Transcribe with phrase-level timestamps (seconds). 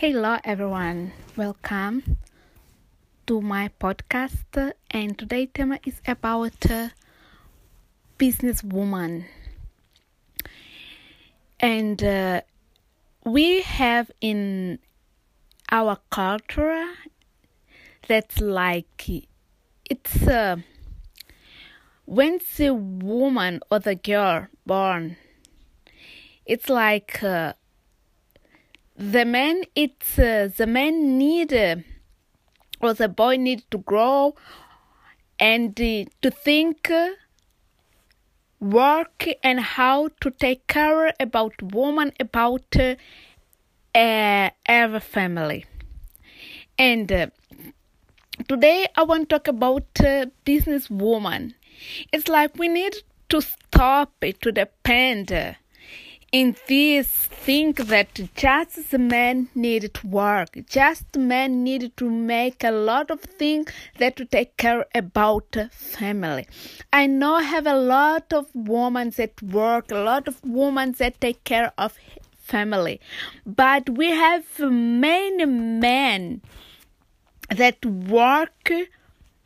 [0.00, 1.10] Hello, everyone.
[1.36, 2.18] Welcome
[3.26, 4.72] to my podcast.
[4.92, 6.90] And today's tema is about uh,
[8.16, 9.24] businesswoman.
[11.58, 12.42] And uh,
[13.24, 14.78] we have in
[15.72, 16.86] our culture
[18.06, 19.10] that's like
[19.90, 20.58] it's uh,
[22.04, 25.16] when the woman or the girl born,
[26.46, 27.20] it's like.
[27.20, 27.54] Uh,
[28.98, 31.76] the man it's uh, the man need uh,
[32.80, 34.34] or the boy need to grow
[35.38, 37.10] and uh, to think uh,
[38.58, 42.96] work and how to take care about woman about uh,
[43.94, 45.64] every family.
[46.76, 47.26] And uh,
[48.48, 51.54] today i want to talk about uh, business woman.
[52.12, 52.96] It's like we need
[53.28, 55.30] to stop it to depend
[56.30, 62.62] in this think that just the man needed to work just men need to make
[62.62, 66.46] a lot of things that to take care about family.
[66.92, 71.20] I know I have a lot of women that work a lot of women that
[71.20, 71.96] take care of
[72.36, 73.00] family.
[73.46, 76.42] But we have many men
[77.48, 78.70] that work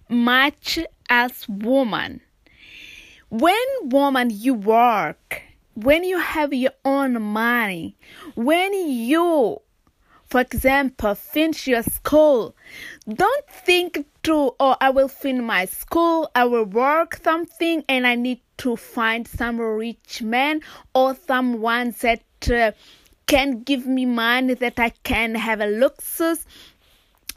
[0.09, 0.78] much
[1.09, 2.21] as woman
[3.28, 5.43] when woman you work
[5.75, 7.97] when you have your own money,
[8.34, 9.61] when you,
[10.27, 12.55] for example, finish your school,
[13.09, 18.15] don't think to, oh, I will finish my school, I will work something, and I
[18.15, 20.61] need to find some rich man
[20.95, 22.73] or someone that uh,
[23.27, 26.45] can give me money that I can have a luxus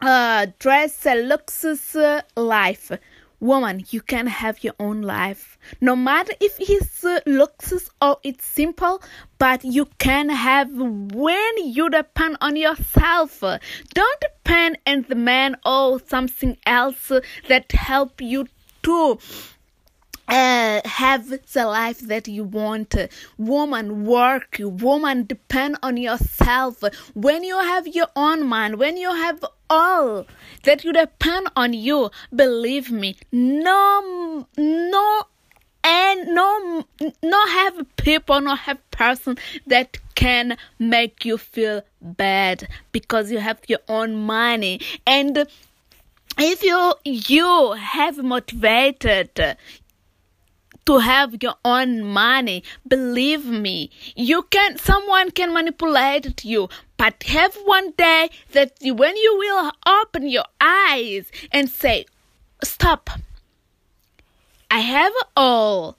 [0.01, 2.91] uh, dress, a luxus uh, life
[3.39, 7.19] woman you can have your own life no matter if it's uh,
[8.01, 9.01] or it's simple
[9.37, 15.99] but you can have when you depend on yourself don't depend on the man or
[16.07, 17.11] something else
[17.47, 18.47] that help you
[18.81, 19.17] to
[20.27, 22.95] uh, have the life that you want.
[23.37, 24.57] Woman, work.
[24.59, 26.83] Woman, depend on yourself.
[27.13, 30.25] When you have your own man, when you have all
[30.63, 35.23] that you depend on you, believe me, no, no,
[35.83, 36.85] and no,
[37.21, 39.37] no have people, no have person
[39.67, 45.45] that can make you feel bad because you have your own money and
[46.37, 49.57] if you you have motivated
[50.85, 52.63] to have your own money.
[52.87, 59.37] Believe me, you can, someone can manipulate you, but have one day that when you
[59.37, 62.05] will open your eyes and say,
[62.63, 63.09] stop.
[64.71, 65.97] I have all.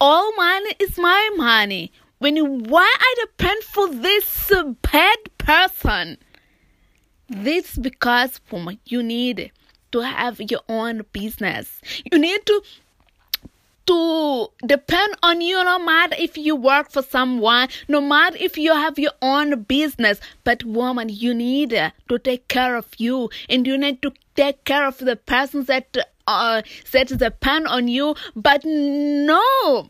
[0.00, 1.92] All money is my money.
[2.18, 4.52] When you, why I depend for this
[4.82, 6.18] bad person?
[7.28, 8.40] This because
[8.84, 9.50] you need
[9.92, 11.80] to have your own business.
[12.10, 12.62] You need to
[13.86, 18.72] to depend on you no matter if you work for someone, no matter if you
[18.72, 20.20] have your own business.
[20.44, 24.86] But woman, you need to take care of you and you need to take care
[24.86, 25.96] of the persons that
[26.26, 26.62] uh,
[26.92, 28.14] that depend on you.
[28.34, 29.88] But no,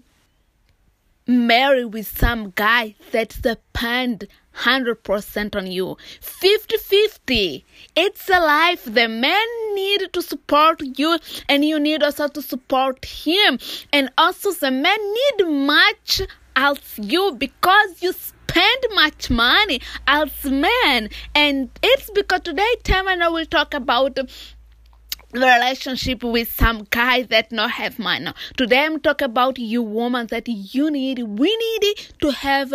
[1.27, 4.27] marry with some guy that depend
[4.57, 5.97] 100% on you.
[6.21, 7.65] 50-50
[7.97, 8.85] it's a life.
[8.85, 13.59] The man need to support you and you need also to support him.
[13.93, 16.23] And also the man need much
[16.57, 21.11] as you because you spend much money as man.
[21.35, 24.29] And it's because today time and I will talk about the
[25.33, 28.33] relationship with some guy that not have money.
[28.57, 32.75] Today I'm talking about you woman that you need we need to have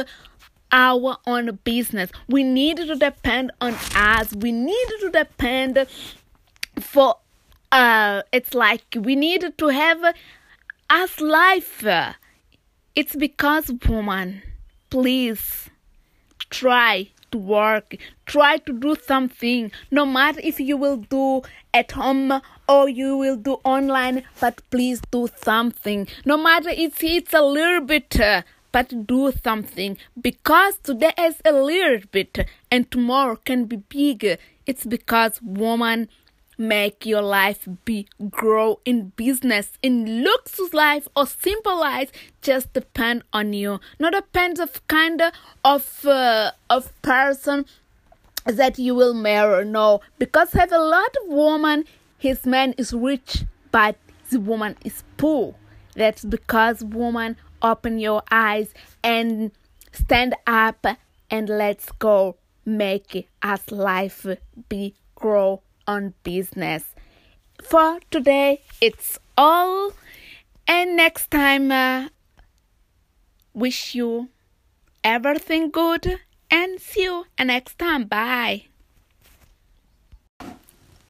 [0.72, 2.12] our own business.
[2.28, 4.34] We need to depend on us.
[4.35, 5.88] We need to depend
[6.80, 7.18] for
[7.72, 10.16] uh it's like we need to have
[10.90, 11.85] us life.
[12.96, 14.41] It's because woman,
[14.90, 15.69] please
[16.50, 21.44] try to work, try to do something, no matter if you will do
[21.74, 26.07] at home or you will do online, but please do something.
[26.25, 31.51] No matter if it's a little bit, uh, but do something because today is a
[31.51, 34.38] little bit and tomorrow can be big.
[34.66, 36.10] It's because woman
[36.57, 42.12] make your life be grow in business in luxus life or simple life.
[42.42, 43.80] Just depend on you.
[43.98, 45.21] Not depends of kind
[45.63, 47.66] of uh, of person
[48.45, 50.01] that you will marry no.
[50.19, 51.86] Because have a lot of woman
[52.18, 53.95] his man is rich but
[54.30, 55.56] the woman is poor.
[55.95, 58.73] That's because woman open your eyes
[59.03, 59.51] and
[59.91, 60.85] stand up
[61.29, 64.25] and let's go make us life
[64.69, 66.85] be grow on business.
[67.61, 69.91] For today, it's all.
[70.67, 72.09] And next time, uh,
[73.53, 74.29] wish you
[75.03, 76.19] everything good
[76.51, 78.06] and see you next time.
[78.06, 78.65] Bye.